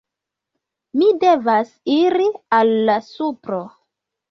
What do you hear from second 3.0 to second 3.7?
supro